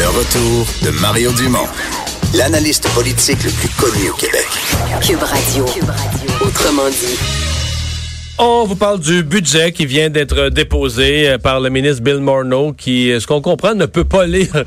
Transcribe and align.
Le 0.00 0.08
retour 0.08 0.66
de 0.82 0.98
Mario 0.98 1.30
Dumont, 1.32 1.68
l'analyste 2.32 2.88
politique 2.94 3.44
le 3.44 3.50
plus 3.50 3.68
connu 3.68 4.08
au 4.08 4.14
Québec. 4.14 4.46
Cube 5.02 5.22
Radio. 5.22 5.66
Autrement 6.40 6.88
dit. 6.88 7.18
On 8.38 8.64
vous 8.64 8.76
parle 8.76 9.00
du 9.00 9.22
budget 9.22 9.72
qui 9.72 9.84
vient 9.84 10.08
d'être 10.08 10.48
déposé 10.48 11.28
euh, 11.28 11.36
par 11.36 11.60
le 11.60 11.68
ministre 11.68 12.02
Bill 12.02 12.16
Morneau, 12.16 12.72
qui, 12.72 13.12
euh, 13.12 13.20
ce 13.20 13.26
qu'on 13.26 13.42
comprend, 13.42 13.74
ne 13.74 13.84
peut 13.84 14.06
pas 14.06 14.26
lire 14.26 14.64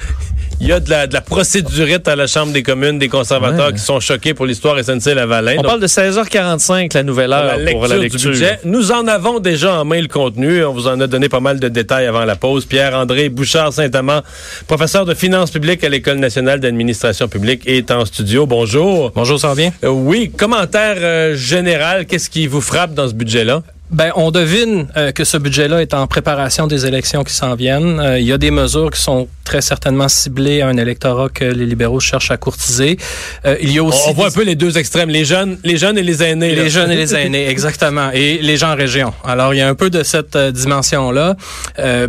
il 0.64 0.70
y 0.70 0.71
a 0.71 0.80
de 0.80 0.89
la, 0.89 1.07
de 1.07 1.14
la 1.14 1.20
procédurite 1.20 2.07
à 2.07 2.16
la 2.16 2.25
Chambre 2.25 2.54
des 2.54 2.64
communes 2.64 2.98
des 2.98 3.09
conservateurs 3.09 3.73
qui 3.73 3.79
sont 3.79 4.00
choqués 4.00 4.34
pour 4.34 4.46
l'histoire 4.46 4.79
SNC-Lavalin. 4.79 5.55
On 5.57 5.61
parle 5.61 5.82
de 5.82 5.88
16h45, 5.88 6.93
la 6.93 7.04
nouvelle 7.04 7.34
heure 7.34 7.57
la 7.57 7.71
pour 7.71 7.86
la 7.86 7.97
lecture. 7.97 8.18
du 8.18 8.28
budget. 8.29 8.59
Nous 8.64 8.93
en 8.93 9.05
avons 9.07 9.39
déjà 9.41 9.82
en 9.82 9.84
main 9.84 10.00
le 10.00 10.07
contenu. 10.07 10.64
On 10.64 10.71
vous 10.71 10.88
en 10.88 11.02
a 11.02 11.07
donné 11.07 11.28
pas 11.28 11.41
mal 11.41 11.60
de 11.60 11.68
détails 11.68 12.05
avant 12.05 12.23
la 12.23 12.38
pause. 12.38 12.64
Pierre-André 12.64 13.28
Bouchard-Saint-Amand, 13.28 14.21
professeur 14.65 15.05
de 15.05 15.14
finances 15.14 15.52
publiques 15.52 15.84
à 15.84 15.89
l'École 15.89 16.20
nationale 16.20 16.61
d'administration 16.61 17.28
publique, 17.28 17.64
est 17.65 17.92
en 17.92 18.06
studio. 18.06 18.45
Bonjour. 18.45 19.11
Bonjour, 19.14 19.37
ça 19.37 19.50
va 19.50 19.56
bien? 19.56 19.73
Euh, 19.84 19.89
oui, 19.89 20.32
commentaire 20.32 20.95
euh, 21.00 21.36
général, 21.36 22.06
qu'est-ce 22.06 22.29
qui 22.29 22.48
vous 22.48 22.61
frappe 22.61 22.93
dans 22.93 23.09
ce 23.09 23.14
budget-là? 23.14 23.64
Ben, 23.93 24.11
on 24.15 24.32
devine 24.32 24.88
euh, 24.97 25.11
que 25.11 25.24
ce 25.24 25.38
budget-là 25.38 25.83
est 25.83 25.93
en 25.93 26.07
préparation 26.07 26.65
des 26.65 26.88
élections 26.88 27.24
qui 27.24 27.34
s'en 27.34 27.54
viennent. 27.54 28.00
Euh, 28.00 28.20
il 28.20 28.25
y 28.25 28.32
a 28.32 28.39
des 28.39 28.50
mesures 28.50 28.89
qui 28.89 29.00
sont 29.00 29.28
très 29.43 29.61
certainement 29.61 30.07
ciblées 30.07 30.61
à 30.61 30.68
un 30.68 30.78
électorat 30.78 31.29
que 31.29 31.46
les 31.46 31.68
libéraux 31.68 32.00
cherchent 32.00 32.31
à 32.31 32.38
courtiser. 32.38 32.98
Euh, 33.45 33.56
il 33.61 33.72
y 33.72 33.78
a 33.78 33.84
aussi 33.84 34.09
on, 34.09 34.14
voit 34.14 34.28
un 34.28 34.31
peu 34.31 34.44
les 34.44 34.56
deux 34.56 34.80
extrêmes, 34.80 35.09
les 35.09 35.25
jeunes, 35.25 35.59
les 35.64 35.78
jeunes 35.78 36.00
et 36.00 36.02
les 36.02 36.23
aînés. 36.23 36.56
Les 36.56 36.72
jeunes 36.72 36.89
et 36.89 36.95
les 36.95 37.14
aînés, 37.16 37.48
exactement, 37.48 38.09
et 38.11 38.39
les 38.39 38.58
gens 38.58 38.72
en 38.72 38.75
région. 38.75 39.14
Alors, 39.23 39.53
il 39.53 39.58
y 39.58 39.61
a 39.61 39.67
un 39.67 39.75
peu 39.75 39.92
de 39.92 40.02
cette 40.02 40.36
dimension-là, 40.38 41.36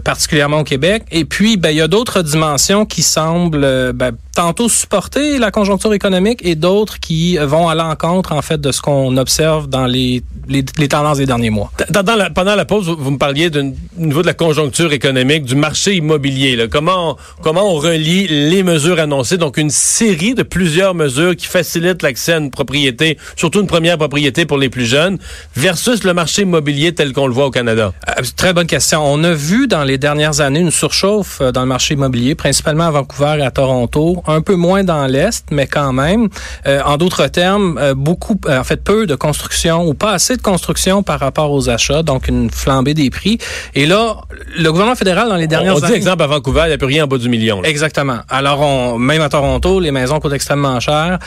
particulièrement 0.03 0.61
au 0.61 0.65
Québec. 0.65 1.03
Et 1.11 1.27
puis, 1.27 1.59
ben, 1.59 1.69
il 1.69 1.77
y 1.77 1.83
a 1.83 1.89
d'autres 1.89 2.23
dimensions 2.23 2.87
qui 2.87 3.03
semblent 3.03 3.93
ben, 3.93 4.13
tantôt 4.35 4.69
supporter 4.69 5.39
la 5.39 5.51
conjoncture 5.51 5.95
économique 5.95 6.41
et 6.43 6.55
d'autres 6.55 7.01
qui 7.01 7.37
vont 7.39 7.69
à 7.69 7.75
l'encontre, 7.75 8.33
en 8.33 8.43
fait, 8.43 8.61
de 8.61 8.73
ce 8.73 8.83
qu'on 8.83 9.17
observe 9.17 9.69
dans 9.69 9.87
les, 9.87 10.23
les, 10.49 10.65
les 10.79 10.89
tendances 10.89 11.19
des 11.19 11.27
derniers 11.27 11.51
mois. 11.51 11.71
La, 11.91 12.31
pendant 12.31 12.55
la 12.55 12.65
pause, 12.65 12.89
vous, 12.89 13.11
me 13.11 13.19
parliez 13.19 13.51
du 13.51 13.73
niveau 13.97 14.23
de 14.23 14.27
la 14.27 14.35
conjoncture 14.35 14.93
économique, 14.93 15.45
du 15.45 15.55
marché 15.55 15.95
immobilier. 15.95 16.57
Là. 16.57 16.67
Comment, 16.69 17.17
comment 17.43 17.71
on 17.73 17.75
relie 17.75 18.27
les 18.29 18.63
mesures 18.63 18.99
annoncées, 18.99 19.37
donc 19.37 19.57
une 19.57 19.71
série 19.71 20.35
de 20.35 20.43
plusieurs 20.43 20.95
mesures 20.95 21.37
qui 21.37 21.47
facilitent 21.47 22.03
l'accès 22.03 22.35
à 22.35 22.39
une 22.39 22.51
propriété, 22.51 23.19
surtout 23.37 23.61
une 23.61 23.67
première 23.67 23.99
propriété 23.99 24.47
pour 24.47 24.59
les 24.59 24.69
plus 24.69 24.87
jeunes, 24.87 25.19
versus 25.55 26.05
le 26.05 26.13
marché 26.13 26.43
immobilier 26.43 26.95
tel 26.95 27.13
qu'on 27.13 27.27
le 27.27 27.33
voit 27.33 27.47
au 27.47 27.51
Canada? 27.51 27.93
Euh, 28.09 28.23
très 28.37 28.53
bonne 28.53 28.67
question. 28.67 29.03
On 29.05 29.23
a 29.25 29.33
vu 29.33 29.69
dans 29.69 29.85
les 29.85 29.99
dernières 29.99 30.41
années 30.41 30.61
une 30.61 30.71
surchauffe 30.71 31.41
euh, 31.41 31.53
dans 31.53 31.61
le 31.61 31.69
marché 31.69 31.95
immobilier, 31.95 32.35
principalement 32.35 32.85
à 32.85 32.91
Vancouver 32.91 33.37
et 33.39 33.43
à 33.43 33.51
Toronto, 33.51 34.23
un 34.27 34.41
peu 34.41 34.55
moins 34.55 34.85
dans 34.85 35.07
l'Est, 35.07 35.47
mais 35.51 35.67
quand 35.67 35.93
même. 35.93 36.29
Euh, 36.67 36.81
en 36.85 36.97
d'autres 36.97 37.27
termes, 37.27 37.81
beaucoup, 37.95 38.39
en 38.49 38.65
fait, 38.65 38.83
peu 38.83 39.07
de 39.07 39.15
construction 39.15 39.87
ou 39.87 39.95
pas 39.95 40.13
assez 40.13 40.37
de 40.37 40.43
construction 40.43 41.03
par 41.03 41.21
rapport 41.21 41.51
aux 41.51 41.69
achats, 41.69 42.03
donc 42.03 42.29
une 42.29 42.51
flambée 42.51 42.95
des 42.95 43.11
prix. 43.11 43.39
Et 43.75 43.87
là, 43.87 44.17
le 44.57 44.71
gouvernement 44.71 44.97
fédéral, 44.97 45.29
dans 45.29 45.37
les 45.37 45.47
dernières 45.47 45.77
années... 45.77 45.85
On 45.85 45.89
dit, 45.89 45.95
exemple, 45.95 46.23
à 46.23 46.27
Vancouver, 46.27 46.63
il 46.65 46.69
n'y 46.69 46.75
a 46.75 46.79
plus 46.79 46.87
rien 46.87 47.05
en 47.05 47.07
bas 47.07 47.19
du 47.19 47.29
million. 47.29 47.63
Exactement. 47.63 48.19
Alors, 48.29 48.61
on, 48.61 48.99
même 48.99 49.23
à 49.23 49.29
Toronto, 49.29 49.81
les 49.81 49.91
maisons 49.91 50.21
coûtent 50.21 50.33
extrêmement 50.33 50.81
cher. 50.81 51.19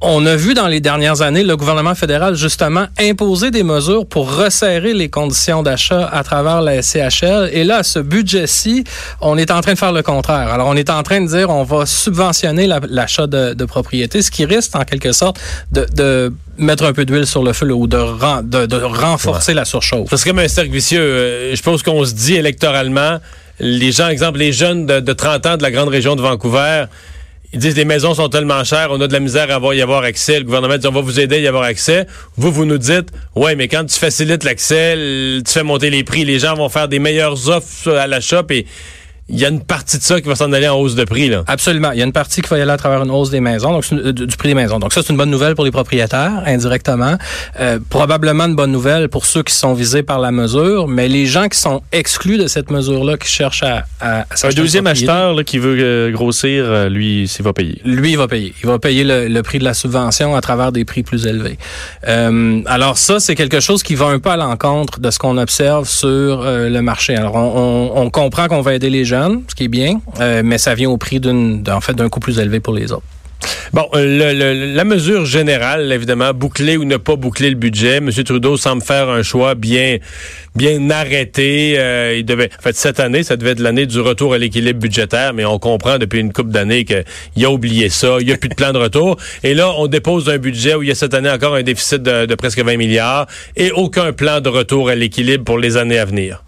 On 0.00 0.26
a 0.26 0.36
vu 0.36 0.54
dans 0.54 0.68
les 0.68 0.78
dernières 0.78 1.22
années 1.22 1.42
le 1.42 1.56
gouvernement 1.56 1.96
fédéral 1.96 2.36
justement 2.36 2.86
imposer 3.00 3.50
des 3.50 3.64
mesures 3.64 4.06
pour 4.06 4.32
resserrer 4.32 4.94
les 4.94 5.08
conditions 5.08 5.64
d'achat 5.64 6.08
à 6.12 6.22
travers 6.22 6.62
la 6.62 6.80
SCHL. 6.80 7.50
Et 7.52 7.64
là, 7.64 7.82
ce 7.82 7.98
budget-ci, 7.98 8.84
on 9.20 9.36
est 9.36 9.50
en 9.50 9.60
train 9.60 9.72
de 9.72 9.78
faire 9.78 9.90
le 9.90 10.02
contraire. 10.02 10.52
Alors, 10.52 10.68
on 10.68 10.76
est 10.76 10.88
en 10.88 11.02
train 11.02 11.20
de 11.20 11.26
dire 11.26 11.50
on 11.50 11.64
va 11.64 11.84
subventionner 11.84 12.68
l'achat 12.88 13.26
de, 13.26 13.54
de 13.54 13.64
propriétés, 13.64 14.22
ce 14.22 14.30
qui 14.30 14.44
risque 14.44 14.76
en 14.76 14.84
quelque 14.84 15.10
sorte 15.10 15.40
de, 15.72 15.84
de 15.92 16.32
mettre 16.58 16.84
un 16.84 16.92
peu 16.92 17.04
d'huile 17.04 17.26
sur 17.26 17.42
le 17.42 17.52
feu 17.52 17.68
ou 17.72 17.88
de, 17.88 18.42
de, 18.42 18.66
de 18.66 18.76
renforcer 18.76 19.52
la 19.52 19.64
surchauffe. 19.64 20.14
C'est 20.14 20.28
comme 20.28 20.38
un 20.38 20.46
cercle 20.46 20.70
vicieux. 20.70 21.00
Euh, 21.00 21.56
je 21.56 21.62
pense 21.62 21.82
qu'on 21.82 22.04
se 22.04 22.14
dit 22.14 22.36
électoralement, 22.36 23.18
les 23.58 23.90
gens, 23.90 24.06
exemple, 24.06 24.38
les 24.38 24.52
jeunes 24.52 24.86
de, 24.86 25.00
de 25.00 25.12
30 25.12 25.46
ans 25.46 25.56
de 25.56 25.62
la 25.64 25.72
grande 25.72 25.88
région 25.88 26.14
de 26.14 26.22
Vancouver, 26.22 26.84
ils 27.52 27.58
disent 27.58 27.76
les 27.76 27.84
maisons 27.84 28.14
sont 28.14 28.28
tellement 28.28 28.62
chères, 28.64 28.88
on 28.90 29.00
a 29.00 29.06
de 29.06 29.12
la 29.12 29.20
misère 29.20 29.50
à 29.50 29.74
y 29.74 29.80
avoir 29.80 30.02
accès. 30.02 30.38
Le 30.38 30.44
gouvernement 30.44 30.76
dit 30.76 30.86
on 30.86 30.92
va 30.92 31.00
vous 31.00 31.18
aider 31.18 31.36
à 31.36 31.38
y 31.38 31.46
avoir 31.46 31.64
accès. 31.64 32.06
Vous, 32.36 32.52
vous 32.52 32.66
nous 32.66 32.78
dites 32.78 33.08
ouais, 33.36 33.56
mais 33.56 33.68
quand 33.68 33.84
tu 33.86 33.98
facilites 33.98 34.44
l'accès, 34.44 34.94
tu 35.44 35.52
fais 35.52 35.62
monter 35.62 35.88
les 35.88 36.04
prix, 36.04 36.24
les 36.24 36.38
gens 36.38 36.54
vont 36.54 36.68
faire 36.68 36.88
des 36.88 36.98
meilleures 36.98 37.48
offres 37.48 37.90
à 37.92 38.06
l'achat 38.06 38.42
et 38.50 38.66
il 39.30 39.38
y 39.38 39.44
a 39.44 39.48
une 39.48 39.60
partie 39.60 39.98
de 39.98 40.02
ça 40.02 40.20
qui 40.20 40.28
va 40.28 40.34
s'en 40.34 40.52
aller 40.52 40.68
en 40.68 40.76
hausse 40.76 40.94
de 40.94 41.04
prix. 41.04 41.28
Là. 41.28 41.44
Absolument. 41.46 41.92
Il 41.92 41.98
y 41.98 42.02
a 42.02 42.04
une 42.04 42.12
partie 42.12 42.40
qui 42.40 42.48
va 42.48 42.58
y 42.58 42.62
aller 42.62 42.70
à 42.70 42.78
travers 42.78 43.02
une 43.02 43.10
hausse 43.10 43.30
des 43.30 43.40
maisons, 43.40 43.72
donc 43.72 43.84
euh, 43.92 44.12
du, 44.12 44.36
prix 44.36 44.48
des 44.48 44.54
maisons. 44.54 44.78
Donc 44.78 44.92
ça, 44.92 45.02
c'est 45.02 45.10
une 45.10 45.18
bonne 45.18 45.30
nouvelle 45.30 45.54
pour 45.54 45.64
les 45.64 45.70
propriétaires, 45.70 46.42
indirectement. 46.46 47.16
Euh, 47.60 47.78
probablement 47.90 48.44
une 48.44 48.56
bonne 48.56 48.72
nouvelle 48.72 49.08
pour 49.10 49.26
ceux 49.26 49.42
qui 49.42 49.52
sont 49.52 49.74
visés 49.74 50.02
par 50.02 50.18
la 50.18 50.30
mesure, 50.30 50.88
mais 50.88 51.08
les 51.08 51.26
gens 51.26 51.48
qui 51.48 51.58
sont 51.58 51.82
exclus 51.92 52.38
de 52.38 52.46
cette 52.46 52.70
mesure-là, 52.70 53.18
qui 53.18 53.28
cherchent 53.28 53.62
à... 53.62 53.84
à, 54.00 54.24
un 54.44 54.48
deuxième 54.50 54.86
acheteur 54.86 55.34
là, 55.34 55.44
qui 55.44 55.58
veut 55.58 55.76
euh, 55.78 56.10
grossir, 56.10 56.64
euh, 56.66 56.88
lui, 56.88 57.24
il 57.24 57.42
va 57.44 57.52
payer. 57.52 57.82
Lui, 57.84 58.12
il 58.12 58.18
va 58.18 58.28
payer. 58.28 58.54
Il 58.62 58.66
va 58.66 58.78
payer 58.78 59.04
le, 59.04 59.28
le, 59.28 59.42
prix 59.42 59.58
de 59.58 59.64
la 59.64 59.74
subvention 59.74 60.36
à 60.36 60.40
travers 60.40 60.72
des 60.72 60.86
prix 60.86 61.02
plus 61.02 61.26
élevés. 61.26 61.58
Alors 62.66 62.96
ça, 62.96 63.20
c'est 63.20 63.34
quelque 63.34 63.60
chose 63.60 63.82
qui 63.82 63.94
va 63.94 64.06
un 64.06 64.18
peu 64.18 64.30
à 64.30 64.36
l'encontre 64.36 65.00
de 65.00 65.10
ce 65.10 65.18
qu'on 65.18 65.36
observe 65.36 65.88
sur 65.88 66.42
le 66.44 66.80
marché. 66.80 67.16
Alors 67.16 67.34
on, 67.36 67.92
on, 67.94 68.02
on 68.02 68.10
comprend 68.10 68.48
qu'on 68.48 68.60
va 68.60 68.74
aider 68.74 68.90
les 68.90 69.04
gens 69.04 69.17
ce 69.48 69.54
qui 69.54 69.64
est 69.64 69.68
bien, 69.68 70.00
euh, 70.20 70.42
mais 70.44 70.58
ça 70.58 70.74
vient 70.74 70.90
au 70.90 70.96
prix 70.96 71.20
fait, 71.80 71.94
d'un 71.94 72.08
coût 72.08 72.20
plus 72.20 72.38
élevé 72.38 72.60
pour 72.60 72.74
les 72.74 72.92
autres. 72.92 73.04
Bon, 73.72 73.86
le, 73.94 74.74
la 74.74 74.84
mesure 74.84 75.26
générale, 75.26 75.92
évidemment, 75.92 76.32
boucler 76.32 76.76
ou 76.76 76.84
ne 76.84 76.96
pas 76.96 77.16
boucler 77.16 77.50
le 77.50 77.56
budget. 77.56 77.96
M. 77.96 78.10
Trudeau 78.10 78.56
semble 78.56 78.82
faire 78.82 79.08
un 79.08 79.22
choix 79.22 79.54
bien, 79.54 79.98
bien 80.56 80.90
arrêté. 80.90 81.74
Euh, 81.76 82.22
en 82.30 82.62
fait, 82.62 82.76
cette 82.76 82.98
année, 82.98 83.22
ça 83.22 83.36
devait 83.36 83.50
être 83.50 83.60
l'année 83.60 83.86
du 83.86 84.00
retour 84.00 84.34
à 84.34 84.38
l'équilibre 84.38 84.80
budgétaire, 84.80 85.34
mais 85.34 85.44
on 85.44 85.58
comprend 85.58 85.98
depuis 85.98 86.20
une 86.20 86.32
couple 86.32 86.50
d'années 86.50 86.84
qu'il 86.84 87.44
a 87.44 87.50
oublié 87.50 87.90
ça. 87.90 88.16
Il 88.20 88.26
n'y 88.26 88.32
a 88.32 88.38
plus 88.38 88.48
de 88.48 88.54
plan 88.54 88.72
de 88.72 88.78
retour. 88.78 89.16
Et 89.44 89.54
là, 89.54 89.70
on 89.76 89.86
dépose 89.86 90.28
un 90.28 90.38
budget 90.38 90.74
où 90.74 90.82
il 90.82 90.88
y 90.88 90.92
a 90.92 90.96
cette 90.96 91.14
année 91.14 91.30
encore 91.30 91.54
un 91.54 91.62
déficit 91.62 92.02
de 92.02 92.34
presque 92.34 92.60
20 92.60 92.76
milliards 92.76 93.26
et 93.56 93.70
aucun 93.70 94.12
plan 94.12 94.40
de 94.40 94.48
retour 94.48 94.88
à 94.88 94.94
l'équilibre 94.94 95.44
pour 95.44 95.58
les 95.58 95.76
années 95.76 95.98
à 95.98 96.04
venir. 96.04 96.42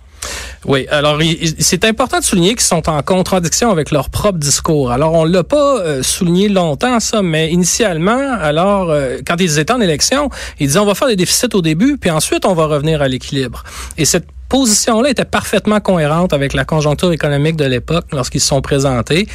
Oui, 0.66 0.86
alors 0.90 1.18
c'est 1.58 1.84
important 1.84 2.18
de 2.18 2.24
souligner 2.24 2.50
qu'ils 2.50 2.60
sont 2.60 2.88
en 2.88 3.02
contradiction 3.02 3.70
avec 3.70 3.90
leur 3.90 4.10
propre 4.10 4.38
discours. 4.38 4.92
Alors 4.92 5.14
on 5.14 5.24
l'a 5.24 5.42
pas 5.42 5.80
euh, 5.80 6.02
souligné 6.02 6.48
longtemps 6.48 7.00
ça, 7.00 7.22
mais 7.22 7.50
initialement, 7.50 8.34
alors 8.40 8.90
euh, 8.90 9.18
quand 9.26 9.36
ils 9.40 9.58
étaient 9.58 9.72
en 9.72 9.80
élection, 9.80 10.28
ils 10.58 10.66
disaient 10.66 10.78
on 10.78 10.86
va 10.86 10.94
faire 10.94 11.08
des 11.08 11.16
déficits 11.16 11.54
au 11.54 11.62
début, 11.62 11.96
puis 11.96 12.10
ensuite 12.10 12.44
on 12.44 12.54
va 12.54 12.66
revenir 12.66 13.00
à 13.00 13.08
l'équilibre. 13.08 13.64
Et 13.96 14.04
cette 14.04 14.26
position-là 14.50 15.10
était 15.10 15.24
parfaitement 15.24 15.80
cohérente 15.80 16.34
avec 16.34 16.52
la 16.52 16.66
conjoncture 16.66 17.12
économique 17.12 17.56
de 17.56 17.64
l'époque 17.64 18.06
lorsqu'ils 18.12 18.40
se 18.42 18.48
sont 18.48 18.60
présentés. 18.60 19.26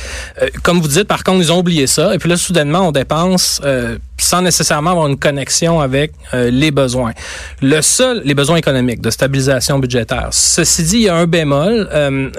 Euh, 0.41 0.49
comme 0.61 0.79
vous 0.79 0.89
dites, 0.89 1.05
par 1.05 1.23
contre, 1.23 1.39
ils 1.39 1.51
ont 1.51 1.59
oublié 1.59 1.87
ça. 1.87 2.13
Et 2.13 2.19
puis 2.19 2.29
là, 2.29 2.37
soudainement, 2.37 2.89
on 2.89 2.91
dépense 2.91 3.61
euh, 3.63 3.97
sans 4.17 4.41
nécessairement 4.41 4.91
avoir 4.91 5.07
une 5.07 5.17
connexion 5.17 5.79
avec 5.79 6.11
euh, 6.33 6.49
les 6.49 6.71
besoins. 6.71 7.11
Le 7.61 7.81
seul, 7.81 8.21
les 8.23 8.33
besoins 8.33 8.57
économiques 8.57 9.01
de 9.01 9.09
stabilisation 9.09 9.79
budgétaire. 9.79 10.29
Ceci 10.31 10.83
dit, 10.83 10.95
il 10.97 11.03
y 11.03 11.09
a 11.09 11.15
un 11.15 11.27
bémol, 11.27 11.89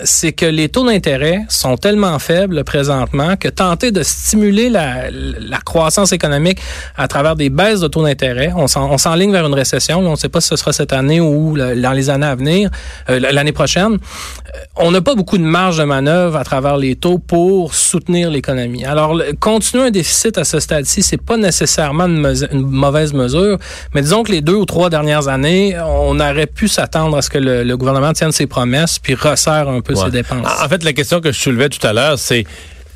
c'est 0.05 0.33
que 0.33 0.47
les 0.47 0.69
taux 0.69 0.87
d'intérêt 0.87 1.43
sont 1.49 1.77
tellement 1.77 2.19
faibles 2.19 2.65
présentement 2.65 3.37
que 3.37 3.49
tenter 3.49 3.91
de 3.91 4.03
stimuler 4.03 4.69
la, 4.69 5.11
la 5.11 5.59
croissance 5.59 6.13
économique 6.13 6.61
à 6.97 7.09
travers 7.09 7.37
des 7.37 7.51
baisses 7.51 7.81
de 7.81 7.89
taux 7.89 8.03
d'intérêt, 8.03 8.53
on 8.55 8.67
s'enligne 8.99 9.33
vers 9.33 9.47
une 9.47 9.55
récession. 9.55 9.99
on 9.99 10.11
ne 10.11 10.17
sait 10.17 10.29
pas 10.29 10.41
si 10.41 10.49
ce 10.49 10.57
sera 10.57 10.73
cette 10.73 10.93
année 10.93 11.21
ou 11.21 11.57
dans 11.57 11.93
les 11.93 12.11
années 12.11 12.27
à 12.27 12.35
venir 12.35 12.71
euh, 13.09 13.19
l'année 13.19 13.53
prochaine, 13.53 13.95
euh, 13.95 14.59
on 14.77 14.91
n'a 14.91 15.01
pas 15.01 15.15
beaucoup 15.15 15.39
de 15.39 15.43
marge 15.43 15.79
de 15.79 15.85
manœuvre 15.85 16.37
à 16.37 16.45
travers 16.45 16.77
les 16.77 16.97
taux 16.97 17.19
pour 17.19 17.75
soutenir 17.75 18.31
l'économie. 18.31 18.85
Alors, 18.85 19.21
continuer 19.41 19.85
un 19.85 19.91
déficit 19.91 20.39
à 20.39 20.45
ce 20.45 20.61
stade-ci, 20.61 21.03
c'est 21.03 21.21
pas 21.21 21.37
nécessairement 21.67 22.07
une, 22.07 22.67
mauvaise 22.67 23.13
mesure, 23.13 23.59
mais 23.95 24.03
disons 24.03 24.23
que 24.23 24.33
les 24.33 24.41
deux 24.41 24.55
ou 24.55 24.65
trois 24.65 24.89
dernières 24.89 25.29
années, 25.29 25.77
on 25.79 26.19
aurait 26.21 26.47
pu 26.47 26.69
s'attendre 26.69 27.17
à 27.17 27.23
ce 27.23 27.31
que 27.31 27.39
le, 27.39 27.77
gouvernement 27.77 28.13
tienne 28.13 28.33
ses 28.33 28.47
promesses 28.47 28.99
puis 28.99 29.15
resserre 29.15 29.69
un 29.69 29.81
peu 29.81 29.95
ses 29.95 30.11
dépenses. 30.11 30.47
En 30.65 30.69
fait, 30.69 30.83
la 30.85 30.93
question 30.93 31.21
que 31.21 31.33
je 31.33 31.39
soulevais 31.39 31.69
tout 31.69 31.85
à 31.87 31.93
l'heure, 31.93 32.19
c'est 32.19 32.45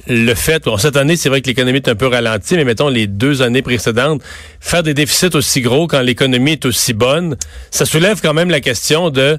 le 0.06 0.34
fait, 0.34 0.64
bon, 0.64 0.78
cette 0.78 0.96
année, 0.96 1.16
c'est 1.16 1.28
vrai 1.28 1.42
que 1.42 1.48
l'économie 1.48 1.78
est 1.78 1.88
un 1.88 1.94
peu 1.94 2.06
ralentie, 2.06 2.56
mais 2.56 2.64
mettons 2.64 2.88
les 2.88 3.06
deux 3.06 3.42
années 3.42 3.62
précédentes, 3.62 4.22
faire 4.60 4.82
des 4.82 4.94
déficits 4.94 5.34
aussi 5.34 5.60
gros 5.60 5.86
quand 5.86 6.00
l'économie 6.00 6.52
est 6.52 6.64
aussi 6.64 6.94
bonne, 6.94 7.36
ça 7.70 7.84
soulève 7.84 8.20
quand 8.22 8.32
même 8.32 8.50
la 8.50 8.60
question 8.60 9.10
de 9.10 9.38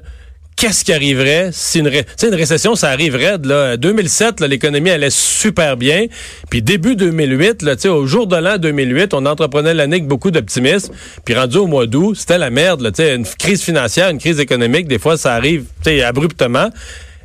qu'est-ce 0.56 0.84
qui 0.84 0.92
arriverait 0.92 1.50
si 1.52 1.80
une, 1.80 1.88
une 1.88 2.34
récession, 2.34 2.74
ça 2.74 2.90
arriverait. 2.90 3.38
Là, 3.42 3.76
2007, 3.76 4.40
l'économie 4.40 4.90
allait 4.90 5.10
super 5.10 5.76
bien. 5.76 6.06
Puis 6.50 6.62
début 6.62 6.96
2008, 6.96 7.62
là, 7.62 7.74
au 7.90 8.06
jour 8.06 8.26
de 8.26 8.36
l'an 8.36 8.58
2008, 8.58 9.14
on 9.14 9.26
entreprenait 9.26 9.74
l'année 9.74 9.96
avec 9.96 10.06
beaucoup 10.06 10.30
d'optimisme. 10.30 10.92
Puis 11.24 11.34
rendu 11.34 11.56
au 11.58 11.66
mois 11.66 11.86
d'août, 11.86 12.14
c'était 12.16 12.38
la 12.38 12.50
merde. 12.50 12.80
Là, 12.80 12.90
une 13.14 13.26
crise 13.26 13.62
financière, 13.62 14.08
une 14.08 14.18
crise 14.18 14.40
économique, 14.40 14.86
des 14.88 14.98
fois, 14.98 15.16
ça 15.16 15.34
arrive 15.34 15.64
abruptement. 16.04 16.70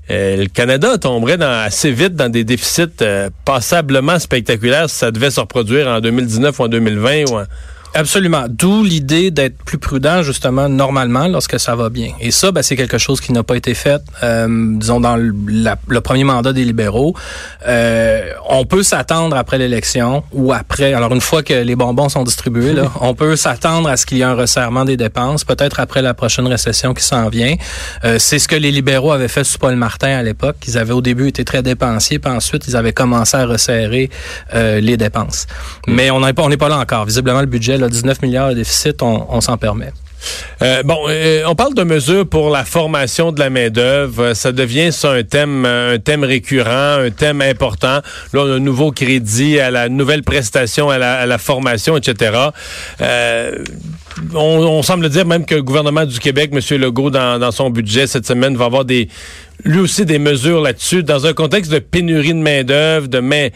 le 0.10 0.48
Canada 0.48 0.98
tomberait 0.98 1.38
dans, 1.38 1.64
assez 1.66 1.92
vite 1.92 2.16
dans 2.16 2.30
des 2.30 2.44
déficits 2.44 3.04
passablement 3.46 4.20
spectaculaires 4.20 4.90
si 4.90 4.98
ça 4.98 5.12
devait 5.12 5.32
se 5.32 5.40
reproduire 5.40 5.88
en 5.88 6.00
2019 6.00 6.60
ou 6.60 6.64
en 6.64 6.68
2020 6.68 7.24
ou 7.30 7.38
en, 7.38 7.44
Absolument. 7.94 8.46
D'où 8.50 8.84
l'idée 8.84 9.32
d'être 9.32 9.58
plus 9.64 9.78
prudent, 9.78 10.22
justement, 10.22 10.70
normalement, 10.70 11.28
lorsque 11.28 11.60
ça 11.60 11.76
va 11.76 11.90
bien. 11.90 12.12
Et 12.20 12.32
ça, 12.32 12.52
ben, 12.52 12.62
c'est 12.62 12.76
quelque 12.76 12.98
chose 12.98 13.22
qui 13.22 13.32
n'a 13.32 13.44
pas 13.44 13.56
été 13.56 13.74
fait, 13.74 14.02
euh, 14.24 14.48
disons, 14.78 15.00
dans 15.00 15.16
le, 15.16 15.34
le, 15.88 16.02
premier 16.02 16.24
mandat 16.24 16.54
des 16.54 16.64
libéraux. 16.64 17.16
Euh, 17.68 18.32
on 18.50 18.66
peut 18.66 18.84
s'attendre 18.84 19.36
après 19.36 19.58
l'élection 19.58 20.24
ou 20.32 20.54
après, 20.54 20.94
alors 20.94 21.14
une 21.14 21.22
fois 21.22 21.44
que 21.44 21.54
les 21.54 21.76
bonbons 21.76 22.10
sont 22.10 22.24
distribués, 22.24 22.74
là, 22.74 22.92
on 23.02 23.14
peut 23.14 23.36
s'attendre 23.36 23.90
à 23.90 23.98
ce 23.98 24.06
qu'il 24.06 24.18
y 24.18 24.22
ait 24.22 24.26
un 24.26 24.36
resserrement 24.36 24.86
des 24.86 24.98
dépenses, 24.98 25.44
peut-être 25.44 25.80
après 25.80 26.02
la 26.02 26.14
prochaine 26.14 26.48
récession 26.48 26.94
qui 26.94 27.04
s'en 27.04 27.30
vient. 27.30 27.56
Euh, 28.06 28.18
c'est 28.20 28.40
ce 28.40 28.48
que 28.48 28.56
les 28.56 28.72
libéraux 28.72 29.12
avaient 29.12 29.28
fait 29.28 29.44
sous 29.44 29.58
Paul 29.58 29.76
Martin 29.76 30.18
à 30.18 30.24
l'époque. 30.24 30.58
Ils 30.68 30.78
avaient 30.78 30.94
au 30.94 31.02
début 31.02 31.28
été 31.28 31.44
très 31.46 31.64
dépensiers, 31.64 32.20
puis 32.20 32.32
ensuite, 32.32 32.68
ils 32.68 32.76
avaient 32.76 32.94
commencé 32.94 33.38
à 33.38 33.46
resserrer 33.46 34.10
euh, 34.54 34.80
les 34.80 34.98
dépenses. 34.98 35.48
Mm. 35.88 35.94
Mais 35.94 36.12
on 36.12 36.20
n'est 36.20 36.34
pas, 36.34 36.44
on 36.44 36.50
n'est 36.50 36.58
pas 36.58 36.70
là 36.70 36.78
encore. 36.78 37.06
Visiblement, 37.06 37.42
le 37.42 37.48
budget, 37.48 37.77
19 37.86 38.22
milliards 38.22 38.50
de 38.50 38.56
déficit, 38.56 39.02
on, 39.02 39.42
s'en 39.42 39.58
permet. 39.58 39.92
Euh, 40.64 40.82
bon, 40.84 40.98
euh, 41.08 41.44
on 41.46 41.54
parle 41.54 41.76
de 41.76 41.84
mesures 41.84 42.28
pour 42.28 42.50
la 42.50 42.66
formation 42.66 43.32
de 43.32 43.40
la 43.40 43.50
main 43.50 43.70
d'œuvre. 43.70 44.34
Ça 44.34 44.52
devient 44.52 44.92
ça 44.92 45.12
un 45.12 45.24
thème, 45.24 45.66
un 45.66 46.00
thème 46.00 46.24
récurrent, 46.24 46.98
un 47.00 47.12
thème 47.12 47.42
important. 47.42 48.02
Là, 48.34 48.42
on 48.42 48.52
a 48.52 48.56
un 48.56 48.60
nouveau 48.60 48.92
crédit 48.92 49.60
à 49.60 49.70
la 49.70 49.90
nouvelle 49.90 50.24
prestation 50.24 50.90
à 50.90 50.98
la, 50.98 51.38
formation, 51.38 51.96
etc. 51.98 52.32
Euh, 53.02 53.52
on, 54.34 54.82
semble 54.82 55.08
dire 55.10 55.26
même 55.26 55.46
que 55.46 55.56
le 55.56 55.64
gouvernement 55.64 56.06
du 56.06 56.20
Québec, 56.20 56.50
M. 56.52 56.80
Legault, 56.80 57.12
dans, 57.12 57.38
dans 57.38 57.52
son 57.52 57.70
budget 57.70 58.08
cette 58.08 58.26
semaine, 58.26 58.58
va 58.58 58.66
avoir 58.66 58.86
des 58.86 59.10
lui 59.64 59.80
aussi 59.80 60.06
des 60.06 60.20
mesures 60.20 60.62
là-dessus, 60.62 61.04
dans 61.04 61.26
un 61.26 61.34
contexte 61.34 61.72
de 61.72 61.80
pénurie 61.80 62.34
de 62.34 62.40
main-d'œuvre, 62.40 63.08
de, 63.08 63.20
main, 63.20 63.50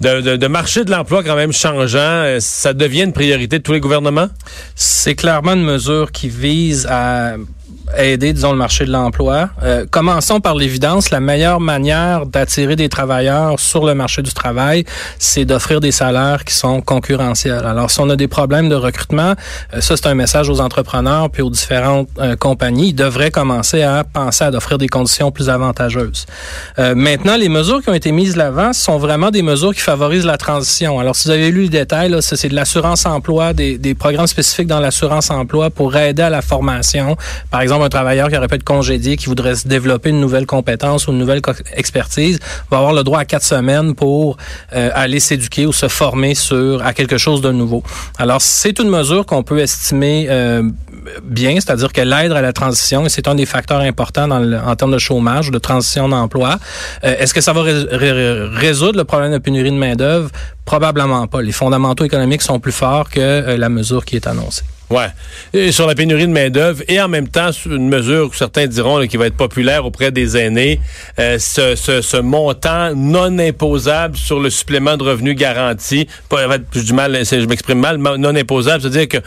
de, 0.00 0.46
marché 0.46 0.84
de 0.84 0.90
l'emploi 0.90 1.22
quand 1.22 1.36
même 1.36 1.52
changeant, 1.52 1.98
euh, 1.98 2.38
ça 2.40 2.72
devient 2.72 3.02
une 3.02 3.12
priorité 3.12 3.58
de 3.58 3.62
tous 3.62 3.72
les 3.72 3.80
gouvernements? 3.80 4.28
C'est 4.74 5.14
clairement 5.14 5.54
une 5.54 5.64
mesure 5.64 6.12
qui 6.12 6.28
vise 6.28 6.86
à 6.90 7.36
aider, 7.98 8.32
disons, 8.32 8.52
le 8.52 8.58
marché 8.58 8.84
de 8.84 8.92
l'emploi. 8.92 9.50
Euh, 9.62 9.86
commençons 9.90 10.40
par 10.40 10.54
l'évidence. 10.54 11.10
La 11.10 11.20
meilleure 11.20 11.60
manière 11.60 12.26
d'attirer 12.26 12.76
des 12.76 12.88
travailleurs 12.88 13.58
sur 13.58 13.84
le 13.84 13.94
marché 13.94 14.22
du 14.22 14.32
travail, 14.32 14.84
c'est 15.18 15.44
d'offrir 15.44 15.80
des 15.80 15.92
salaires 15.92 16.44
qui 16.44 16.54
sont 16.54 16.80
concurrentiels. 16.80 17.64
Alors, 17.64 17.90
si 17.90 18.00
on 18.00 18.10
a 18.10 18.16
des 18.16 18.28
problèmes 18.28 18.68
de 18.68 18.74
recrutement, 18.74 19.34
euh, 19.74 19.80
ça, 19.80 19.96
c'est 19.96 20.06
un 20.06 20.14
message 20.14 20.48
aux 20.48 20.60
entrepreneurs 20.60 21.30
puis 21.30 21.42
aux 21.42 21.50
différentes 21.50 22.08
euh, 22.18 22.36
compagnies. 22.36 22.88
Ils 22.88 22.94
devraient 22.94 23.30
commencer 23.30 23.82
à 23.82 24.04
penser 24.04 24.44
à 24.44 24.50
d'offrir 24.50 24.78
des 24.78 24.88
conditions 24.88 25.30
plus 25.30 25.48
avantageuses. 25.48 26.26
maintenant, 26.78 27.36
les 27.36 27.48
mesures 27.48 27.82
qui 27.82 27.88
ont 27.88 27.94
été 27.94 28.12
mises 28.12 28.36
l'avant 28.36 28.72
sont 28.72 28.98
vraiment 28.98 29.30
des 29.30 29.42
mesures 29.42 29.74
qui 29.74 29.80
favorisent 29.80 30.24
la 30.24 30.36
transition. 30.36 30.98
Alors, 30.98 31.16
si 31.16 31.28
vous 31.28 31.34
avez 31.34 31.50
lu 31.50 31.62
les 31.62 31.68
détails, 31.68 32.10
là, 32.10 32.20
c'est 32.20 32.48
de 32.48 32.54
l'assurance 32.54 33.06
emploi, 33.06 33.52
des, 33.52 33.78
des 33.78 33.94
programmes 33.94 34.26
spécifiques 34.26 34.66
dans 34.66 34.80
l'assurance 34.80 35.30
emploi 35.30 35.70
pour 35.70 35.96
aider 35.96 36.22
à 36.22 36.30
la 36.30 36.42
formation. 36.42 37.16
Par 37.50 37.60
exemple, 37.60 37.85
un 37.86 37.88
travailleur 37.88 38.28
qui 38.28 38.36
aurait 38.36 38.48
pu 38.48 38.56
être 38.56 38.64
congédié, 38.64 39.16
qui 39.16 39.26
voudrait 39.26 39.54
se 39.54 39.66
développer 39.66 40.10
une 40.10 40.20
nouvelle 40.20 40.46
compétence 40.46 41.06
ou 41.06 41.12
une 41.12 41.18
nouvelle 41.18 41.40
expertise, 41.74 42.38
va 42.70 42.78
avoir 42.78 42.92
le 42.92 43.02
droit 43.02 43.20
à 43.20 43.24
quatre 43.24 43.44
semaines 43.44 43.94
pour 43.94 44.36
euh, 44.74 44.90
aller 44.94 45.20
s'éduquer 45.20 45.66
ou 45.66 45.72
se 45.72 45.88
former 45.88 46.34
sur 46.34 46.84
à 46.84 46.92
quelque 46.92 47.18
chose 47.18 47.40
de 47.40 47.52
nouveau. 47.52 47.82
Alors, 48.18 48.42
c'est 48.42 48.78
une 48.78 48.90
mesure 48.90 49.24
qu'on 49.24 49.42
peut 49.42 49.60
estimer 49.60 50.26
euh, 50.28 50.62
bien, 51.22 51.54
c'est-à-dire 51.54 51.92
qu'elle 51.92 52.12
aide 52.12 52.32
à 52.32 52.42
la 52.42 52.52
transition 52.52 53.06
et 53.06 53.08
c'est 53.08 53.28
un 53.28 53.34
des 53.34 53.46
facteurs 53.46 53.80
importants 53.80 54.28
dans 54.28 54.42
en 54.66 54.76
termes 54.76 54.92
de 54.92 54.98
chômage, 54.98 55.50
de 55.50 55.58
transition 55.58 56.08
d'emploi. 56.08 56.58
Euh, 57.04 57.14
est-ce 57.18 57.32
que 57.32 57.40
ça 57.40 57.52
va 57.52 57.62
résoudre 57.62 58.98
le 58.98 59.04
problème 59.04 59.32
de 59.32 59.38
pénurie 59.38 59.70
de 59.70 59.76
main-d'œuvre? 59.76 60.30
Probablement 60.64 61.26
pas. 61.28 61.40
Les 61.42 61.52
fondamentaux 61.52 62.04
économiques 62.04 62.42
sont 62.42 62.58
plus 62.58 62.72
forts 62.72 63.08
que 63.08 63.56
la 63.56 63.68
mesure 63.68 64.04
qui 64.04 64.16
est 64.16 64.26
annoncée. 64.26 64.64
Ouais. 64.88 65.72
Sur 65.72 65.86
la 65.86 65.94
pénurie 65.96 66.28
de 66.28 66.32
main-d'œuvre 66.32 66.82
et 66.86 67.00
en 67.00 67.08
même 67.08 67.28
temps, 67.28 67.50
une 67.66 67.88
mesure 67.88 68.30
que 68.30 68.36
certains 68.36 68.66
diront 68.66 69.04
qui 69.06 69.16
va 69.16 69.26
être 69.26 69.36
populaire 69.36 69.84
auprès 69.84 70.12
des 70.12 70.36
aînés, 70.36 70.80
euh, 71.18 71.38
ce, 71.38 72.20
montant 72.20 72.94
non 72.94 73.36
imposable 73.38 74.16
sur 74.16 74.38
le 74.38 74.48
supplément 74.48 74.96
de 74.96 75.02
revenu 75.02 75.34
garanti. 75.34 76.06
Pas, 76.28 76.58
du 76.58 76.92
mal, 76.92 77.18
je 77.24 77.46
m'exprime 77.46 77.80
mal, 77.80 77.96
non 77.96 78.36
imposable, 78.36 78.82
c'est-à-dire 78.82 79.08
que 79.08 79.18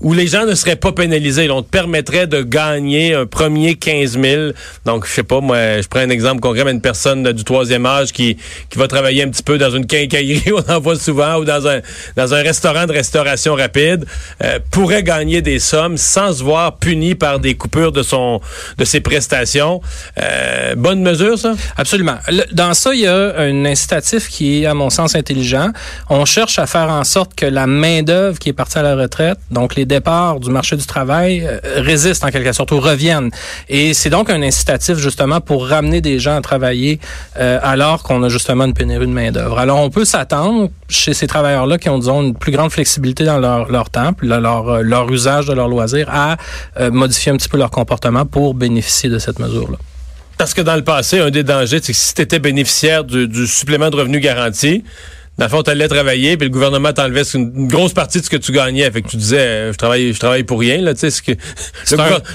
où 0.00 0.12
les 0.12 0.26
gens 0.26 0.44
ne 0.44 0.54
seraient 0.54 0.76
pas 0.76 0.92
pénalisés. 0.92 1.50
On 1.50 1.62
te 1.62 1.70
permettrait 1.70 2.26
de 2.26 2.42
gagner 2.42 3.14
un 3.14 3.26
premier 3.26 3.76
15 3.76 4.18
000. 4.20 4.42
Donc, 4.84 5.06
je 5.06 5.12
sais 5.12 5.22
pas, 5.22 5.40
moi, 5.40 5.80
je 5.80 5.88
prends 5.88 6.00
un 6.00 6.10
exemple 6.10 6.40
concret, 6.40 6.64
mais 6.64 6.72
une 6.72 6.80
personne 6.80 7.32
du 7.32 7.44
troisième 7.44 7.86
âge 7.86 8.12
qui, 8.12 8.36
qui 8.68 8.78
va 8.78 8.88
travailler 8.88 9.22
un 9.22 9.28
petit 9.28 9.42
peu 9.42 9.58
dans 9.58 9.70
une 9.70 9.86
quincaillerie, 9.86 10.52
on 10.52 10.72
en 10.72 10.80
voit 10.80 10.98
souvent, 10.98 11.36
ou 11.36 11.44
dans 11.44 11.66
un, 11.66 11.80
dans 12.16 12.34
un 12.34 12.42
restaurant 12.42 12.86
de 12.86 12.92
restauration 12.92 13.54
rapide, 13.54 14.04
euh, 14.44 14.58
pourrait 14.70 15.02
gagner 15.02 15.40
des 15.40 15.58
sommes 15.58 15.96
sans 15.96 16.32
se 16.32 16.42
voir 16.42 16.76
puni 16.76 17.14
par 17.14 17.40
des 17.40 17.54
coupures 17.54 17.92
de 17.92 18.02
son 18.02 18.40
de 18.76 18.84
ses 18.84 19.00
prestations. 19.00 19.80
Euh, 20.22 20.74
bonne 20.74 21.02
mesure, 21.02 21.38
ça? 21.38 21.54
Absolument. 21.76 22.18
dans 22.52 22.74
ça, 22.74 22.94
il 22.94 23.00
y 23.00 23.06
a 23.06 23.38
un 23.38 23.64
incitatif 23.64 24.28
qui 24.28 24.62
est, 24.62 24.66
à 24.66 24.74
mon 24.74 24.90
sens, 24.90 25.14
intelligent. 25.14 25.70
On 26.10 26.24
cherche 26.24 26.58
à 26.58 26.66
faire 26.66 26.90
en 26.90 27.04
sorte 27.04 27.34
que 27.34 27.46
la 27.46 27.66
main-d'œuvre 27.66 28.38
qui 28.38 28.50
est 28.50 28.52
partie 28.52 28.78
à 28.78 28.82
la 28.82 28.94
retraite, 28.94 29.38
donc 29.50 29.74
les 29.74 29.85
départ 29.86 30.40
du 30.40 30.50
marché 30.50 30.76
du 30.76 30.84
travail 30.84 31.46
euh, 31.46 31.58
résistent 31.76 32.24
en 32.24 32.30
quelque 32.30 32.52
sorte 32.52 32.72
ou 32.72 32.80
reviennent. 32.80 33.30
Et 33.68 33.94
c'est 33.94 34.10
donc 34.10 34.30
un 34.30 34.42
incitatif 34.42 34.96
justement 34.96 35.40
pour 35.40 35.66
ramener 35.66 36.00
des 36.00 36.18
gens 36.18 36.36
à 36.36 36.40
travailler 36.40 37.00
euh, 37.38 37.58
alors 37.62 38.02
qu'on 38.02 38.22
a 38.22 38.28
justement 38.28 38.64
une 38.64 38.74
pénurie 38.74 39.06
de 39.06 39.12
main 39.12 39.30
d'œuvre. 39.30 39.58
Alors 39.58 39.80
on 39.80 39.90
peut 39.90 40.04
s'attendre 40.04 40.70
chez 40.88 41.14
ces 41.14 41.26
travailleurs-là 41.26 41.78
qui 41.78 41.88
ont 41.88 41.98
disons 41.98 42.22
une 42.22 42.34
plus 42.34 42.52
grande 42.52 42.70
flexibilité 42.70 43.24
dans 43.24 43.38
leur, 43.38 43.70
leur 43.70 43.90
temps, 43.90 44.12
leur, 44.22 44.68
euh, 44.68 44.82
leur 44.82 45.10
usage 45.10 45.46
de 45.46 45.52
leur 45.52 45.68
loisir, 45.68 46.08
à 46.10 46.36
modifier 46.90 47.32
un 47.32 47.36
petit 47.36 47.48
peu 47.48 47.56
leur 47.56 47.70
comportement 47.70 48.26
pour 48.26 48.54
bénéficier 48.54 49.08
de 49.08 49.18
cette 49.18 49.38
mesure-là. 49.38 49.78
Parce 50.38 50.52
que 50.52 50.60
dans 50.60 50.76
le 50.76 50.84
passé, 50.84 51.18
un 51.20 51.30
des 51.30 51.42
dangers, 51.42 51.80
c'est 51.82 51.92
que 51.92 51.98
si 51.98 52.14
tu 52.14 52.22
étais 52.22 52.38
bénéficiaire 52.38 53.04
du, 53.04 53.26
du 53.26 53.46
supplément 53.46 53.88
de 53.88 53.96
revenu 53.96 54.20
garanti, 54.20 54.84
dans 55.38 55.44
le 55.44 55.50
fond, 55.50 55.62
tu 55.62 55.70
allais 55.70 55.86
travailler, 55.86 56.38
puis 56.38 56.48
le 56.48 56.52
gouvernement 56.52 56.92
t'enlevait 56.94 57.22
une 57.34 57.68
grosse 57.68 57.92
partie 57.92 58.20
de 58.20 58.24
ce 58.24 58.30
que 58.30 58.38
tu 58.38 58.52
gagnais. 58.52 58.90
Fait 58.90 59.02
que 59.02 59.08
tu 59.08 59.18
disais, 59.18 59.38
euh, 59.38 59.72
je 59.72 59.76
travaille, 59.76 60.14
je 60.14 60.18
travaille 60.18 60.44
pour 60.44 60.60
rien, 60.60 60.80
là, 60.80 60.94
tu 60.94 61.00
sais. 61.00 61.10
Ce 61.10 61.20
que, 61.20 61.32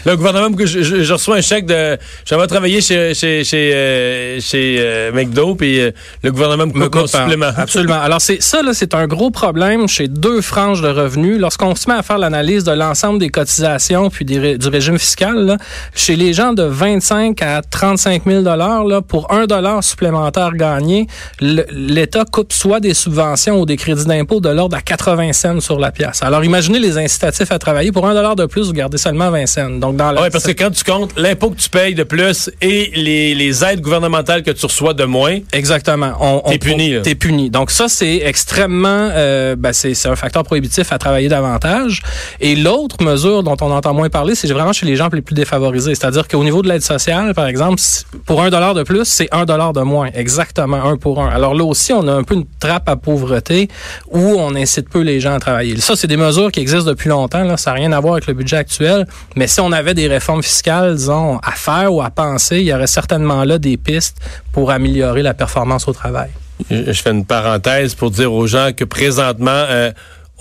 le, 0.06 0.16
gouvernement, 0.16 0.56
je, 0.60 0.84
je, 0.84 1.14
reçois 1.14 1.38
un 1.38 1.42
chèque 1.42 1.66
de, 1.66 1.98
j'aimerais 2.26 2.46
travailler 2.46 2.80
chez, 2.80 3.16
chez, 3.16 3.44
chez, 3.44 3.74
euh, 3.74 4.40
chez 4.40 4.78
euh, 4.80 5.12
McDo, 5.12 5.56
puis 5.56 5.82
le 6.24 6.32
gouvernement 6.32 6.68
me 6.68 6.74
coupe 6.74 6.96
mon 6.96 7.08
supplément. 7.08 7.52
Absolument. 7.58 8.00
Alors, 8.00 8.22
c'est 8.22 8.42
ça, 8.42 8.62
là, 8.62 8.74
c'est 8.76 8.94
un 8.94 9.08
gros 9.08 9.32
problème 9.32 9.88
chez 9.88 10.08
deux 10.08 10.42
franges 10.42 10.82
de 10.82 10.90
revenus. 10.90 11.40
Lorsqu'on 11.40 11.74
se 11.76 11.90
met 11.90 11.96
à 11.96 12.04
faire 12.04 12.20
l'analyse 12.20 12.64
de 12.64 12.72
l'ensemble 12.72 13.18
des 13.18 13.30
cotisations 13.30 14.12
puis 14.12 14.26
du 14.26 14.40
régime 14.40 15.00
fiscal, 15.00 15.46
là, 15.46 15.58
chez 15.96 16.16
les 16.16 16.34
gens 16.34 16.54
de 16.54 16.64
25 16.64 17.42
à 17.42 17.64
35 17.64 18.24
000 18.28 18.44
là, 18.44 19.02
pour 19.02 19.32
un 19.32 19.48
dollar 19.48 19.84
supplémentaire 19.84 20.54
gagné, 20.54 21.08
l'État 21.40 22.26
coupe 22.32 22.54
soit 22.54 22.80
des 22.80 22.91
subventions 22.94 23.60
ou 23.60 23.66
des 23.66 23.78
crédits 23.78 24.06
d'impôt 24.06 24.40
de 24.40 24.50
l'ordre 24.50 24.76
à 24.76 24.82
80 24.82 25.34
cents 25.34 25.60
sur 25.60 25.80
la 25.80 25.92
pièce. 25.92 26.22
Alors, 26.24 26.44
imaginez 26.44 26.80
les 26.80 26.98
incitatifs 26.98 27.52
à 27.52 27.60
travailler. 27.60 27.92
Pour 27.92 28.08
un 28.08 28.14
dollar 28.14 28.36
de 28.36 28.46
plus, 28.46 28.68
vous 28.68 28.74
gardez 28.74 28.98
seulement 28.98 29.30
20 29.32 29.46
cents. 29.46 29.70
Donc, 29.70 29.96
dans 29.96 30.12
Oui, 30.12 30.30
parce 30.32 30.46
que 30.46 30.52
quand 30.52 30.72
tu 30.72 30.84
comptes 30.84 31.18
l'impôt 31.18 31.50
que 31.50 31.60
tu 31.60 31.70
payes 31.70 31.96
de 31.96 32.04
plus 32.04 32.50
et 32.62 32.92
les, 32.96 33.36
les 33.36 33.64
aides 33.64 33.82
gouvernementales 33.82 34.44
que 34.44 34.52
tu 34.52 34.66
reçois 34.66 34.94
de 34.94 35.04
moins. 35.04 35.40
Exactement. 35.54 36.14
On, 36.20 36.50
t'es 36.50 36.58
puni. 36.58 37.02
T'es 37.02 37.16
puni. 37.16 37.50
Donc, 37.50 37.72
ça, 37.72 37.88
c'est 37.88 38.22
extrêmement, 38.24 39.10
euh, 39.12 39.56
ben, 39.56 39.74
c'est 39.74 40.08
un 40.08 40.16
facteur 40.16 40.44
prohibitif 40.44 40.92
à 40.92 40.98
travailler 40.98 41.30
davantage. 41.30 42.02
Et 42.40 42.56
l'autre 42.56 43.04
mesure 43.04 43.44
dont 43.44 43.58
on 43.62 43.72
entend 43.72 43.94
moins 43.94 44.10
parler, 44.10 44.36
c'est 44.36 44.52
vraiment 44.52 44.74
chez 44.74 44.86
les 44.86 44.96
gens 44.96 45.10
les 45.12 45.22
plus 45.22 45.36
défavorisés. 45.36 45.96
C'est-à-dire 45.96 46.28
qu'au 46.28 46.44
niveau 46.44 46.62
de 46.62 46.70
l'aide 46.70 46.82
sociale, 46.82 47.34
par 47.34 47.48
exemple, 47.48 47.82
pour 48.26 48.42
un 48.42 48.50
dollar 48.50 48.74
de 48.74 48.84
plus, 48.84 49.06
c'est 49.06 49.28
un 49.32 49.46
dollar 49.46 49.74
de 49.74 49.82
moins. 49.82 50.10
Exactement, 50.14 50.84
un 50.84 50.98
pour 50.98 51.22
un. 51.22 51.30
Alors 51.30 51.54
là 51.54 51.64
aussi, 51.64 51.94
on 51.94 52.08
a 52.08 52.14
un 52.14 52.24
peu 52.24 52.36
une 52.36 52.46
trappe 52.60 52.81
à 52.86 52.96
pauvreté 52.96 53.68
où 54.10 54.20
on 54.20 54.56
incite 54.56 54.90
peu 54.90 55.02
les 55.02 55.20
gens 55.20 55.34
à 55.34 55.40
travailler. 55.40 55.80
Ça, 55.80 55.96
c'est 55.96 56.08
des 56.08 56.18
mesures 56.18 56.52
qui 56.52 56.60
existent 56.60 56.90
depuis 56.90 57.10
longtemps. 57.10 57.58
Ça 57.58 57.72
n'a 57.72 57.76
rien 57.76 57.92
à 57.92 58.00
voir 58.00 58.14
avec 58.14 58.28
le 58.28 58.34
budget 58.34 58.58
actuel. 58.58 59.08
Mais 59.36 59.48
si 59.48 59.60
on 59.60 59.72
avait 59.72 59.94
des 59.94 60.08
réformes 60.08 60.44
fiscales, 60.44 60.96
disons, 60.96 61.38
à 61.40 61.52
faire 61.52 61.94
ou 61.94 62.02
à 62.02 62.10
penser, 62.10 62.60
il 62.60 62.66
y 62.66 62.74
aurait 62.74 62.88
certainement 62.88 63.44
là 63.44 63.58
des 63.58 63.78
pistes 63.78 64.18
pour 64.52 64.72
améliorer 64.72 65.22
la 65.22 65.34
performance 65.34 65.88
au 65.88 65.94
travail. 65.94 66.30
Je 66.70 66.92
fais 66.92 67.12
une 67.12 67.26
parenthèse 67.26 67.96
pour 67.96 68.12
dire 68.12 68.32
aux 68.32 68.48
gens 68.48 68.72
que 68.76 68.84
présentement, 68.84 69.50
euh, 69.52 69.92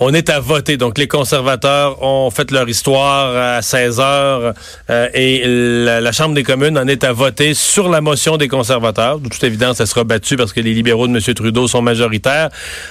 on 0.01 0.15
est 0.15 0.31
à 0.31 0.41
voter. 0.41 0.79
Donc, 0.79 0.97
les 0.97 1.07
conservateurs 1.07 2.03
ont 2.03 2.31
fait 2.31 2.51
leur 2.51 2.69
histoire 2.69 3.37
à 3.37 3.63
16 3.63 4.01
heures 4.01 4.55
euh, 4.89 5.09
et 5.13 5.43
la, 5.47 6.11
Chambre 6.11 6.35
des 6.35 6.43
communes 6.43 6.77
en 6.77 6.89
est 6.89 7.05
à 7.05 7.13
voter 7.13 7.55
sur 7.55 7.89
la 7.89 8.01
motion 8.01 8.37
des 8.37 8.49
conservateurs. 8.49 9.21
De 9.21 9.29
toute 9.29 9.45
évidence, 9.45 9.77
ça 9.77 9.87
sera 9.87 10.03
battu 10.03 10.37
parce 10.37 10.53
que 10.53 10.61
les 10.61 10.75
libéraux 10.75 11.07
de 11.07 11.13
M. 11.13 11.35
Trudeau 11.35 11.69
sont 11.69 11.83
majoritaires. 11.83 12.49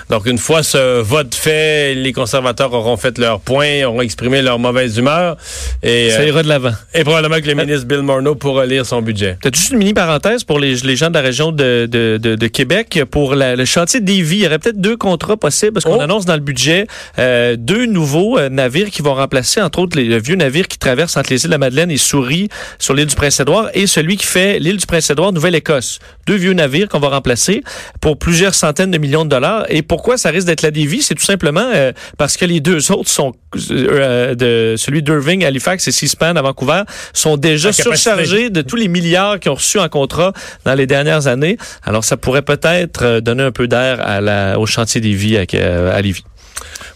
Donc, 0.09 0.25
une 0.25 0.37
fois 0.37 0.63
ce 0.63 1.01
vote 1.01 1.35
fait, 1.35 1.95
les 1.95 2.13
conservateurs 2.13 2.73
auront 2.73 2.95
fait 2.95 3.17
leur 3.17 3.39
point, 3.39 3.83
auront 3.83 4.01
exprimé 4.01 4.41
leur 4.41 4.57
mauvaise 4.57 4.97
humeur. 4.97 5.35
Et, 5.83 6.11
ça 6.11 6.23
ira 6.23 6.43
de 6.43 6.47
l'avant. 6.47 6.71
Et 6.93 7.03
probablement 7.03 7.41
que 7.41 7.47
le 7.47 7.55
ministre 7.55 7.87
Bill 7.87 8.03
Morneau 8.03 8.35
pourra 8.35 8.65
lire 8.65 8.85
son 8.85 9.01
budget. 9.01 9.37
Peut-être 9.41 9.57
juste 9.57 9.71
une 9.71 9.79
mini 9.79 9.93
parenthèse 9.93 10.43
pour 10.43 10.59
les, 10.59 10.75
les 10.75 10.95
gens 10.95 11.09
de 11.09 11.15
la 11.15 11.21
région 11.21 11.51
de, 11.51 11.87
de, 11.91 12.17
de, 12.17 12.47
Québec. 12.47 13.01
Pour 13.09 13.35
le 13.35 13.65
chantier 13.65 13.99
d'Évie, 13.99 14.37
il 14.37 14.43
y 14.43 14.47
aurait 14.47 14.59
peut-être 14.59 14.79
deux 14.79 14.97
contrats 14.97 15.37
possibles 15.37 15.73
parce 15.73 15.85
qu'on 15.85 15.97
oh. 15.97 16.01
annonce 16.01 16.25
dans 16.25 16.35
le 16.35 16.39
budget 16.39 16.87
euh, 17.17 17.55
deux 17.57 17.85
nouveaux 17.85 18.37
euh, 18.37 18.49
navires 18.49 18.89
qui 18.89 19.01
vont 19.01 19.13
remplacer, 19.13 19.61
entre 19.61 19.79
autres, 19.79 19.97
les, 19.97 20.05
le 20.05 20.19
vieux 20.19 20.35
navire 20.35 20.67
qui 20.67 20.77
traverse 20.77 21.17
entre 21.17 21.31
les 21.31 21.43
îles 21.43 21.49
de 21.49 21.51
la 21.51 21.57
Madeleine 21.57 21.91
et 21.91 21.97
Souris 21.97 22.49
sur 22.77 22.93
l'île 22.93 23.07
du 23.07 23.15
Prince-Édouard 23.15 23.69
et 23.73 23.87
celui 23.87 24.17
qui 24.17 24.25
fait 24.25 24.59
l'île 24.59 24.77
du 24.77 24.85
Prince-Édouard, 24.85 25.31
Nouvelle-Écosse. 25.31 25.99
Deux 26.27 26.35
vieux 26.35 26.53
navires 26.53 26.87
qu'on 26.89 26.99
va 26.99 27.09
remplacer 27.09 27.63
pour 28.01 28.17
plusieurs 28.17 28.55
centaines 28.55 28.91
de 28.91 28.97
millions 28.97 29.25
de 29.25 29.29
dollars. 29.29 29.65
Et 29.69 29.81
pourquoi 29.81 30.17
ça 30.17 30.29
risque 30.29 30.47
d'être 30.47 30.61
la 30.61 30.71
Davy? 30.71 31.01
C'est 31.01 31.15
tout 31.15 31.25
simplement 31.25 31.69
euh, 31.73 31.91
parce 32.17 32.37
que 32.37 32.45
les 32.45 32.59
deux 32.59 32.91
autres 32.91 33.09
sont, 33.09 33.33
de 33.53 34.75
celui 34.77 35.03
d'Irving, 35.03 35.43
Halifax 35.43 35.87
et 35.87 35.91
Seaspan 35.91 36.35
à 36.35 36.41
Vancouver, 36.41 36.83
sont 37.13 37.37
déjà 37.37 37.71
surchargés 37.71 38.49
de 38.49 38.61
tous 38.61 38.75
les 38.75 38.87
milliards 38.87 39.39
qu'ils 39.39 39.51
ont 39.51 39.55
reçus 39.55 39.79
en 39.79 39.89
contrat 39.89 40.33
dans 40.65 40.75
les 40.75 40.87
dernières 40.87 41.27
années. 41.27 41.57
Alors, 41.83 42.03
ça 42.03 42.17
pourrait 42.17 42.41
peut-être 42.41 43.19
donner 43.19 43.43
un 43.43 43.51
peu 43.51 43.67
d'air 43.67 43.99
à 44.01 44.21
la, 44.21 44.59
au 44.59 44.65
chantier 44.65 45.01
des 45.01 45.13
vies 45.13 45.37
à, 45.37 45.93
à 45.93 46.01
Lévis. 46.01 46.23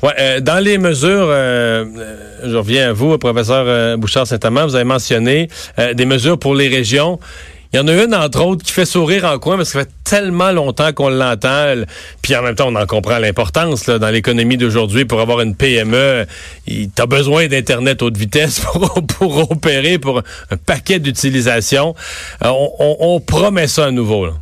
Ouais, 0.03 0.11
euh, 0.19 0.39
dans 0.41 0.59
les 0.61 0.77
mesures, 0.77 1.27
euh, 1.29 1.85
euh, 1.97 2.17
je 2.43 2.55
reviens 2.57 2.89
à 2.89 2.93
vous, 2.93 3.17
professeur 3.17 3.97
Bouchard-Saint-Amand, 3.97 4.65
vous 4.65 4.75
avez 4.75 4.83
mentionné 4.83 5.47
des 5.93 6.05
mesures 6.05 6.37
pour 6.37 6.55
les 6.55 6.67
régions. 6.67 7.19
Il 7.71 7.77
y 7.77 7.79
en 7.79 7.87
a 7.87 8.03
une, 8.03 8.13
entre 8.13 8.43
autres, 8.43 8.63
qui 8.63 8.71
fait 8.71 8.85
sourire 8.85 9.23
en 9.25 9.39
coin 9.39 9.55
parce 9.55 9.71
que 9.71 9.79
ça 9.79 9.85
fait 9.85 9.91
tellement 10.03 10.51
longtemps 10.51 10.91
qu'on 10.91 11.09
l'entend. 11.09 11.73
Puis 12.21 12.35
en 12.35 12.43
même 12.43 12.53
temps, 12.53 12.67
on 12.67 12.75
en 12.75 12.85
comprend 12.85 13.17
l'importance 13.17 13.85
dans 13.85 14.09
l'économie 14.09 14.57
d'aujourd'hui. 14.57 15.05
Pour 15.05 15.21
avoir 15.21 15.41
une 15.41 15.55
PME, 15.55 16.27
tu 16.67 16.89
as 16.99 17.05
besoin 17.07 17.47
d'Internet 17.47 18.03
haute 18.03 18.17
vitesse 18.17 18.59
pour, 19.17 19.51
opérer, 19.51 19.97
pour 19.97 20.19
un 20.51 20.57
paquet 20.57 20.99
d'utilisation. 20.99 21.95
On, 22.41 22.97
on, 22.99 23.19
promet 23.21 23.67
ça 23.67 23.85
à 23.85 23.91
nouveau. 23.91 24.27
Là. 24.27 24.33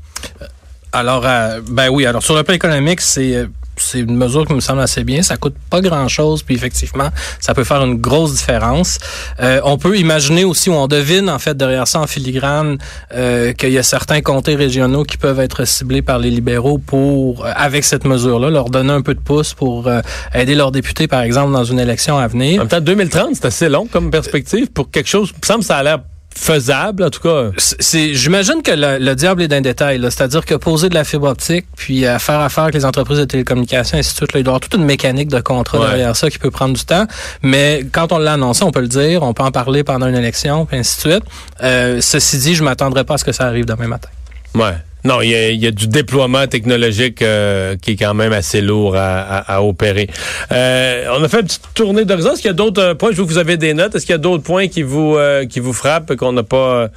Alors, 0.91 1.25
ben 1.69 1.87
oui. 1.89 2.05
Alors, 2.05 2.23
sur 2.23 2.35
le 2.35 2.43
plan 2.43 2.55
économique, 2.55 2.99
c'est 2.99 3.45
c'est 3.81 3.99
une 3.99 4.15
mesure 4.15 4.45
qui 4.45 4.53
me 4.53 4.59
semble 4.59 4.81
assez 4.81 5.03
bien. 5.03 5.21
Ça 5.21 5.37
coûte 5.37 5.55
pas 5.69 5.81
grand-chose, 5.81 6.43
puis 6.43 6.55
effectivement, 6.55 7.09
ça 7.39 7.53
peut 7.53 7.63
faire 7.63 7.83
une 7.83 7.95
grosse 7.95 8.33
différence. 8.35 8.99
Euh, 9.39 9.61
on 9.63 9.77
peut 9.77 9.97
imaginer 9.97 10.43
aussi, 10.43 10.69
ou 10.69 10.73
on 10.73 10.87
devine 10.87 11.29
en 11.29 11.39
fait 11.39 11.55
derrière 11.55 11.87
ça 11.87 11.99
en 11.99 12.07
filigrane, 12.07 12.77
euh, 13.13 13.53
qu'il 13.53 13.71
y 13.71 13.77
a 13.77 13.83
certains 13.83 14.21
comtés 14.21 14.55
régionaux 14.55 15.03
qui 15.03 15.17
peuvent 15.17 15.39
être 15.39 15.65
ciblés 15.65 16.01
par 16.01 16.19
les 16.19 16.29
libéraux 16.29 16.77
pour, 16.77 17.45
euh, 17.45 17.51
avec 17.55 17.83
cette 17.83 18.05
mesure-là, 18.05 18.49
leur 18.49 18.69
donner 18.69 18.93
un 18.93 19.01
peu 19.01 19.13
de 19.13 19.19
pouce 19.19 19.53
pour 19.53 19.89
aider 20.33 20.55
leurs 20.55 20.71
députés, 20.71 21.07
par 21.07 21.21
exemple, 21.21 21.53
dans 21.53 21.63
une 21.63 21.79
élection 21.79 22.17
à 22.17 22.27
venir. 22.27 22.55
En 22.55 22.63
même 22.63 22.67
temps, 22.67 22.81
2030, 22.81 23.35
c'est 23.35 23.45
assez 23.45 23.69
long 23.69 23.87
comme 23.87 24.11
perspective 24.11 24.67
pour 24.71 24.89
quelque 24.89 25.09
chose. 25.09 25.31
Il 25.33 25.39
me 25.41 25.45
semble 25.45 25.59
que 25.59 25.65
ça 25.65 25.77
a 25.77 25.83
l'air 25.83 25.99
faisable, 26.35 27.03
en 27.03 27.09
tout 27.09 27.21
cas. 27.21 27.51
C'est, 27.57 28.13
j'imagine 28.13 28.61
que 28.63 28.71
le, 28.73 29.13
diable 29.15 29.43
est 29.43 29.47
dans 29.47 29.57
le 29.57 29.61
détail. 29.61 29.99
C'est-à-dire 30.01 30.45
que 30.45 30.55
poser 30.55 30.89
de 30.89 30.95
la 30.95 31.03
fibre 31.03 31.27
optique, 31.27 31.65
puis 31.75 32.05
euh, 32.05 32.17
faire 32.19 32.39
affaire 32.39 32.65
avec 32.65 32.75
les 32.75 32.85
entreprises 32.85 33.19
de 33.19 33.25
télécommunications, 33.25 33.97
ainsi 33.97 34.11
de 34.11 34.17
suite, 34.17 34.33
là, 34.33 34.39
il 34.39 34.43
doit 34.43 34.51
y 34.51 34.55
avoir 34.55 34.61
toute 34.61 34.73
une 34.75 34.85
mécanique 34.85 35.29
de 35.29 35.39
contrat 35.39 35.79
derrière 35.79 36.15
ça 36.15 36.29
qui 36.29 36.39
peut 36.39 36.51
prendre 36.51 36.75
du 36.75 36.83
temps. 36.83 37.05
Mais 37.41 37.85
quand 37.91 38.11
on 38.11 38.17
l'a 38.17 38.33
annoncé, 38.33 38.63
on 38.63 38.71
peut 38.71 38.81
le 38.81 38.87
dire, 38.87 39.23
on 39.23 39.33
peut 39.33 39.43
en 39.43 39.51
parler 39.51 39.83
pendant 39.83 40.07
une 40.07 40.15
élection, 40.15 40.65
puis 40.65 40.77
ainsi 40.77 40.95
de 40.97 41.11
suite. 41.11 41.23
Euh, 41.63 42.01
ceci 42.01 42.37
dit, 42.37 42.55
je 42.55 42.63
m'attendrai 42.63 43.03
pas 43.03 43.15
à 43.15 43.17
ce 43.17 43.23
que 43.23 43.31
ça 43.31 43.45
arrive 43.45 43.65
demain 43.65 43.87
matin. 43.87 44.09
Ouais. 44.55 44.75
Non, 45.03 45.21
il 45.21 45.29
y 45.29 45.67
a, 45.67 45.71
du 45.71 45.87
déploiement 45.87 46.45
technologique 46.47 47.21
euh, 47.21 47.75
qui 47.75 47.91
est 47.91 47.95
quand 47.95 48.13
même 48.13 48.33
assez 48.33 48.61
lourd 48.61 48.95
à, 48.95 49.63
opérer. 49.63 50.07
Euh, 50.51 51.05
on 51.17 51.23
a 51.23 51.27
fait 51.27 51.39
une 51.39 51.45
petite 51.45 51.73
tournée 51.73 52.05
d'horizon. 52.05 52.33
Est-ce 52.33 52.41
qu'il 52.41 52.49
y 52.49 52.51
a 52.51 52.53
d'autres 52.53 52.93
points? 52.93 53.11
Je 53.11 53.17
vois 53.17 53.25
que 53.25 53.31
vous 53.31 53.37
avez 53.37 53.57
des 53.57 53.73
notes. 53.73 53.95
Est-ce 53.95 54.05
qu'il 54.05 54.13
y 54.13 54.15
a 54.15 54.19
d'autres 54.19 54.43
points 54.43 54.67
qui 54.67 54.83
vous 54.83 55.15
euh, 55.15 55.45
qui 55.45 55.59
vous 55.59 55.73
frappent 55.73 56.15
qu'on 56.15 56.33
n'a 56.33 56.43
pas 56.43 56.89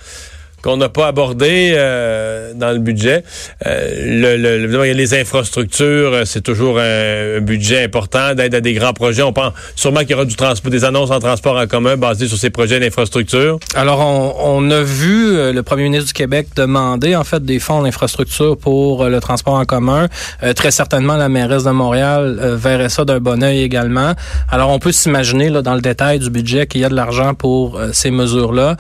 qu'on 0.64 0.78
n'a 0.78 0.88
pas 0.88 1.09
abordé 1.09 1.75
euh, 1.76 2.54
dans 2.54 2.73
le 2.73 2.78
budget. 2.78 3.23
Euh, 3.66 4.38
le, 4.38 4.92
les 4.92 5.14
infrastructures, 5.14 6.12
euh, 6.14 6.23
c'est 6.25 6.40
toujours 6.40 6.78
un, 6.78 7.40
budget 7.40 7.85
important 7.85 8.35
d'aide 8.35 8.54
à 8.54 8.62
des 8.62 8.73
grands 8.73 8.94
projets. 8.94 9.21
On 9.23 9.35
pense 9.35 9.52
sûrement 9.76 10.00
qu'il 10.00 10.12
y 10.12 10.14
aura 10.14 10.25
du 10.25 10.37
transport, 10.37 10.71
des 10.71 10.85
annonces 10.85 11.11
en 11.11 11.18
transport 11.18 11.59
en 11.59 11.66
commun 11.66 11.99
basées 11.99 12.28
sur 12.28 12.38
ces 12.38 12.49
projets 12.49 12.80
d'infrastructure. 12.80 13.59
Alors, 13.75 14.00
on, 14.00 14.71
a 14.71 14.80
vu 14.80 15.52
le 15.52 15.62
premier 15.62 15.83
ministre 15.83 16.06
du 16.06 16.12
Québec 16.14 16.49
demander 16.56 17.14
en 17.14 17.25
fait 17.25 17.44
des 17.44 17.59
fonds 17.59 17.83
d'infrastructure 17.83 18.56
pour 18.56 19.04
le 19.04 19.21
transport 19.21 19.54
en 19.54 19.66
commun. 19.66 20.09
très 20.56 20.71
certainement, 20.71 21.16
la 21.16 21.28
mairesse 21.28 21.64
de 21.64 21.71
Montréal 21.71 22.38
verrait 22.56 22.88
ça 22.88 23.04
d'un 23.04 23.21
bon 23.21 23.42
oeil 23.42 23.62
également. 23.62 24.14
Alors, 24.50 24.71
on 24.71 24.78
peut 24.78 24.92
s'imaginer 24.92 25.50
là 25.50 25.61
dans 25.61 25.75
le 25.75 25.83
détail 25.83 26.18
du 26.21 26.30
budget 26.30 26.66
qu'il 26.66 26.80
y 26.80 26.85
a 26.85 26.88
de 26.88 26.97
l'argent 26.97 27.35
pour 27.35 27.78
ces 27.92 28.11
mesures-là. 28.11 28.76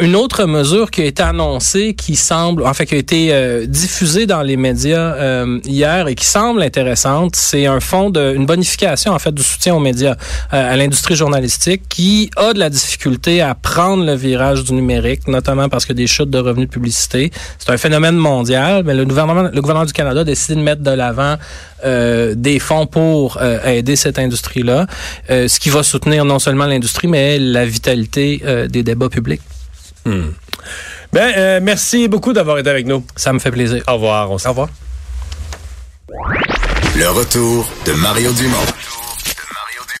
une 0.00 0.14
autre 0.14 0.44
mesure 0.44 0.90
qui 0.92 1.02
a 1.02 1.06
été 1.06 1.23
annoncé 1.28 1.94
qui 1.94 2.16
semble, 2.16 2.66
en 2.66 2.74
fait, 2.74 2.86
qui 2.86 2.94
a 2.94 2.98
été 2.98 3.28
euh, 3.32 3.66
diffusé 3.66 4.26
dans 4.26 4.42
les 4.42 4.56
médias 4.56 5.14
euh, 5.14 5.60
hier 5.64 6.08
et 6.08 6.14
qui 6.14 6.24
semble 6.24 6.62
intéressante, 6.62 7.36
c'est 7.36 7.66
un 7.66 7.80
fonds 7.80 8.10
de, 8.10 8.34
une 8.34 8.46
bonification 8.46 9.12
en 9.12 9.18
fait 9.18 9.32
du 9.32 9.42
soutien 9.42 9.74
aux 9.74 9.80
médias, 9.80 10.16
euh, 10.52 10.72
à 10.72 10.76
l'industrie 10.76 11.16
journalistique, 11.16 11.82
qui 11.88 12.30
a 12.36 12.52
de 12.52 12.58
la 12.58 12.70
difficulté 12.70 13.40
à 13.40 13.54
prendre 13.54 14.04
le 14.04 14.14
virage 14.14 14.64
du 14.64 14.72
numérique, 14.72 15.26
notamment 15.28 15.68
parce 15.68 15.84
que 15.84 15.92
des 15.92 16.06
chutes 16.06 16.30
de 16.30 16.38
revenus 16.38 16.68
de 16.68 16.72
publicité. 16.72 17.30
C'est 17.58 17.70
un 17.70 17.78
phénomène 17.78 18.16
mondial, 18.16 18.82
mais 18.84 18.94
le 18.94 19.04
gouvernement, 19.04 19.42
le 19.42 19.60
gouvernement 19.60 19.86
du 19.86 19.92
Canada 19.92 20.20
a 20.20 20.24
décidé 20.24 20.54
de 20.54 20.60
mettre 20.60 20.82
de 20.82 20.90
l'avant 20.90 21.36
des 21.84 22.58
fonds 22.60 22.86
pour 22.86 23.42
aider 23.42 23.94
cette 23.94 24.18
industrie-là, 24.18 24.86
ce 25.28 25.60
qui 25.60 25.68
va 25.68 25.82
soutenir 25.82 26.24
non 26.24 26.38
seulement 26.38 26.64
l'industrie, 26.64 27.08
mais 27.08 27.38
la 27.38 27.66
vitalité 27.66 28.42
des 28.70 28.82
débats 28.82 29.10
publics. 29.10 29.42
Hmm. 30.06 30.30
Ben, 31.14 31.32
euh, 31.36 31.60
merci 31.62 32.08
beaucoup 32.08 32.32
d'avoir 32.32 32.58
été 32.58 32.68
avec 32.68 32.88
nous. 32.88 33.04
Ça 33.14 33.32
me 33.32 33.38
fait 33.38 33.52
plaisir. 33.52 33.84
Au 33.86 33.92
revoir. 33.92 34.32
On 34.32 34.34
Au 34.34 34.48
revoir. 34.48 34.68
Le 36.96 37.08
retour 37.08 37.68
de 37.86 37.92
Mario 37.92 38.32
Dumont. 38.32 38.66